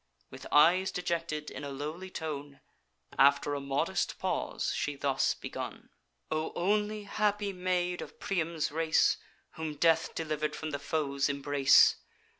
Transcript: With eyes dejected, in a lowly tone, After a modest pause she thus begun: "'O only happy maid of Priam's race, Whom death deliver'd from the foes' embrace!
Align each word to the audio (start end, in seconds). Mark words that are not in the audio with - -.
With 0.31 0.47
eyes 0.51 0.89
dejected, 0.91 1.51
in 1.51 1.63
a 1.63 1.69
lowly 1.69 2.09
tone, 2.09 2.59
After 3.19 3.53
a 3.53 3.59
modest 3.61 4.17
pause 4.17 4.73
she 4.73 4.95
thus 4.95 5.35
begun: 5.35 5.91
"'O 6.31 6.51
only 6.55 7.03
happy 7.03 7.53
maid 7.53 8.01
of 8.01 8.19
Priam's 8.19 8.71
race, 8.71 9.17
Whom 9.57 9.75
death 9.75 10.15
deliver'd 10.15 10.55
from 10.55 10.71
the 10.71 10.79
foes' 10.79 11.29
embrace! 11.29 11.97